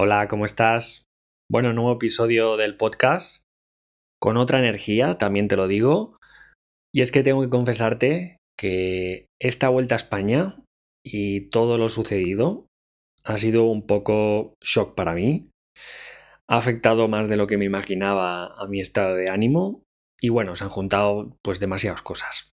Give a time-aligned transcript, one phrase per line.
[0.00, 1.08] Hola, ¿cómo estás?
[1.50, 3.42] Bueno, nuevo episodio del podcast
[4.20, 6.16] con otra energía, también te lo digo.
[6.94, 10.62] Y es que tengo que confesarte que esta vuelta a España
[11.04, 12.68] y todo lo sucedido
[13.24, 15.50] ha sido un poco shock para mí.
[16.48, 19.82] Ha afectado más de lo que me imaginaba a mi estado de ánimo
[20.20, 22.50] y bueno, se han juntado pues demasiadas cosas.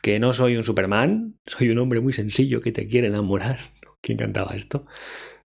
[0.00, 3.58] Que no soy un Superman, soy un hombre muy sencillo que te quiere enamorar.
[4.00, 4.86] ¿Quién cantaba esto?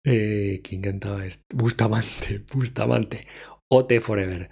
[0.06, 1.44] Eh, ¿Quién cantaba esto?
[1.54, 3.28] Bustamante, Bustamante.
[3.68, 4.50] OT Forever.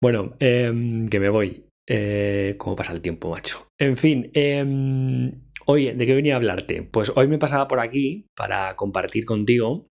[0.00, 1.66] Bueno, em, que me voy.
[1.88, 3.66] Eh, ¿Cómo pasa el tiempo, macho?
[3.78, 5.34] En fin, eh,
[5.66, 6.82] oye, ¿de qué venía a hablarte?
[6.84, 9.88] Pues hoy me pasaba por aquí para compartir contigo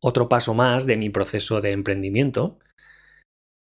[0.00, 2.58] otro paso más de mi proceso de emprendimiento.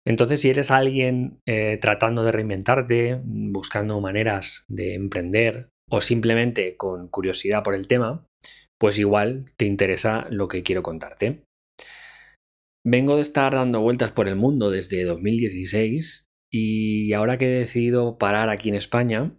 [0.06, 7.08] Entonces, si eres alguien eh, tratando de reinventarte, buscando maneras de emprender o simplemente con
[7.08, 8.26] curiosidad por el tema,
[8.80, 11.44] pues igual te interesa lo que quiero contarte.
[12.86, 18.18] Vengo de estar dando vueltas por el mundo desde 2016 y ahora que he decidido
[18.18, 19.38] parar aquí en España,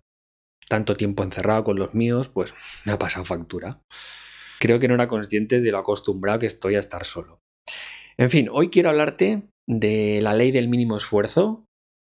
[0.69, 2.55] tanto tiempo encerrado con los míos, pues
[2.85, 3.83] me ha pasado factura.
[4.59, 7.41] Creo que no era consciente de lo acostumbrado que estoy a estar solo.
[8.17, 11.64] En fin, hoy quiero hablarte de la ley del mínimo esfuerzo.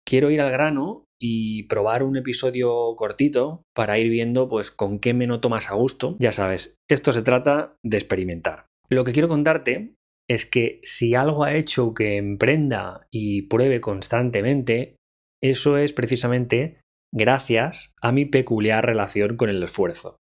[0.10, 5.14] Quiero ir al grano y probar un episodio cortito para ir viendo pues con qué
[5.14, 6.18] me noto más a gusto.
[6.18, 8.66] Ya sabes, esto se trata de experimentar.
[8.90, 9.94] Lo que quiero contarte
[10.28, 14.96] es que si algo ha hecho que emprenda y pruebe constantemente,
[15.44, 16.82] eso es precisamente
[17.14, 20.16] gracias a mi peculiar relación con el esfuerzo.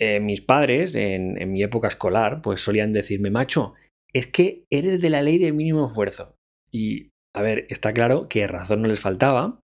[0.00, 3.74] Eh, mis padres, en, en mi época escolar, pues solían decirme, macho,
[4.12, 6.36] es que eres de la ley del mínimo esfuerzo.
[6.70, 9.60] Y, a ver, está claro que razón no les faltaba,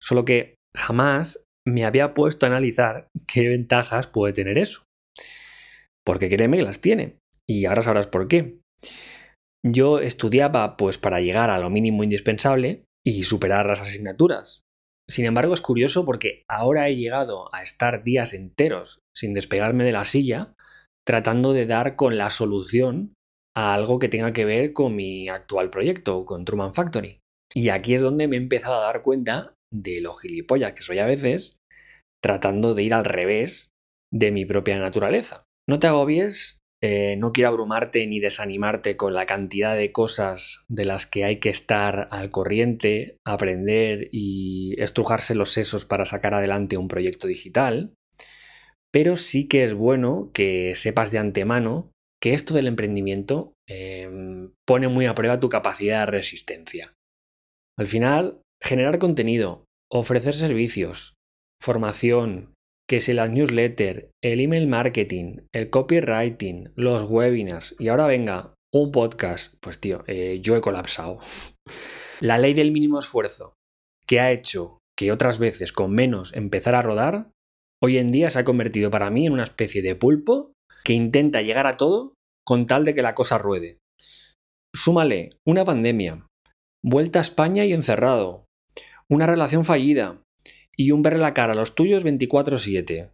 [0.00, 4.84] Solo que jamás me había puesto a analizar qué ventajas puede tener eso.
[6.04, 7.18] Porque créeme que las tiene.
[7.48, 8.60] Y ahora sabrás por qué.
[9.66, 14.60] Yo estudiaba pues para llegar a lo mínimo indispensable y superar las asignaturas.
[15.10, 19.92] Sin embargo, es curioso porque ahora he llegado a estar días enteros sin despegarme de
[19.92, 20.54] la silla
[21.06, 23.14] tratando de dar con la solución
[23.58, 27.18] a algo que tenga que ver con mi actual proyecto, con Truman Factory.
[27.52, 31.00] Y aquí es donde me he empezado a dar cuenta de lo gilipollas que soy
[31.00, 31.56] a veces,
[32.22, 33.70] tratando de ir al revés
[34.14, 35.42] de mi propia naturaleza.
[35.68, 40.84] No te agobies, eh, no quiero abrumarte ni desanimarte con la cantidad de cosas de
[40.84, 46.76] las que hay que estar al corriente, aprender y estrujarse los sesos para sacar adelante
[46.76, 47.92] un proyecto digital,
[48.92, 51.90] pero sí que es bueno que sepas de antemano
[52.20, 56.94] que esto del emprendimiento em, pone muy a prueba tu capacidad de resistencia.
[57.78, 61.14] Al final, Generar contenido, ofrecer servicios,
[61.62, 62.54] formación,
[62.88, 68.90] que si las newsletters, el email marketing, el copywriting, los webinars y ahora venga un
[68.90, 71.20] podcast, pues tío, eh, yo he colapsado.
[72.20, 73.54] La ley del mínimo esfuerzo,
[74.04, 77.30] que ha hecho que otras veces con menos empezar a rodar,
[77.80, 80.50] hoy en día se ha convertido para mí en una especie de pulpo
[80.88, 82.14] que intenta llegar a todo
[82.46, 83.76] con tal de que la cosa ruede.
[84.74, 86.26] Súmale una pandemia,
[86.82, 88.46] vuelta a España y encerrado,
[89.10, 90.22] una relación fallida
[90.74, 93.12] y un verle la cara a los tuyos 24/7.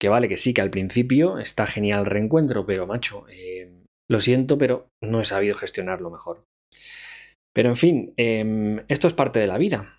[0.00, 4.20] Que vale que sí, que al principio está genial el reencuentro, pero macho, eh, lo
[4.20, 6.44] siento, pero no he sabido gestionarlo mejor.
[7.52, 9.98] Pero en fin, em, esto es parte de la vida,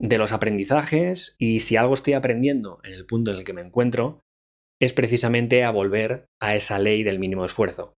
[0.00, 3.60] de los aprendizajes, y si algo estoy aprendiendo en el punto en el que me
[3.60, 4.22] encuentro,
[4.80, 7.94] es precisamente a volver a esa ley del mínimo esfuerzo.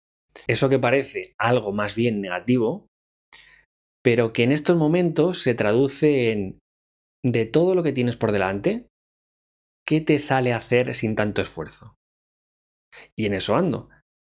[0.47, 2.87] Eso que parece algo más bien negativo,
[4.03, 6.59] pero que en estos momentos se traduce en
[7.25, 8.87] de todo lo que tienes por delante,
[9.85, 11.95] ¿qué te sale hacer sin tanto esfuerzo?
[13.17, 13.89] Y en eso ando,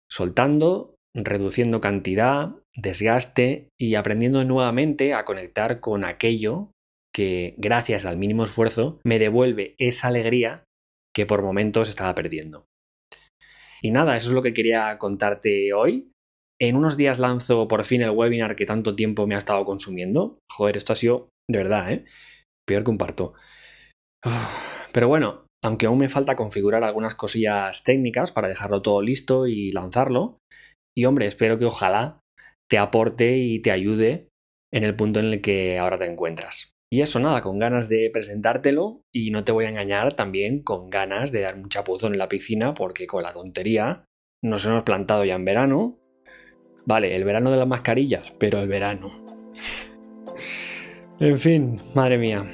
[0.09, 6.71] soltando, reduciendo cantidad, desgaste y aprendiendo nuevamente a conectar con aquello
[7.13, 10.63] que, gracias al mínimo esfuerzo, me devuelve esa alegría
[11.15, 12.65] que por momentos estaba perdiendo.
[13.81, 16.11] Y nada, eso es lo que quería contarte hoy.
[16.59, 20.39] En unos días lanzo por fin el webinar que tanto tiempo me ha estado consumiendo.
[20.51, 22.05] Joder, esto ha sido de verdad, ¿eh?
[22.65, 23.33] Peor que un parto.
[24.91, 29.71] Pero bueno, aunque aún me falta configurar algunas cosillas técnicas para dejarlo todo listo y
[29.71, 30.39] lanzarlo.
[30.97, 32.21] Y hombre, espero que ojalá
[32.69, 34.29] te aporte y te ayude
[34.73, 36.74] en el punto en el que ahora te encuentras.
[36.91, 40.89] Y eso nada, con ganas de presentártelo y no te voy a engañar también con
[40.89, 44.05] ganas de dar un chapuzón en la piscina porque con la tontería
[44.41, 45.99] nos hemos plantado ya en verano
[46.85, 49.09] Vale, el verano de las mascarillas, pero el verano.
[51.19, 52.45] en fin, madre mía.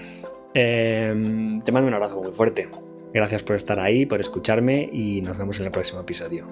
[0.53, 2.69] Em, te mando un abrazo muy fuerte.
[3.13, 6.47] Gracias por estar ahí, por escucharme y nos vemos en el próximo episodio.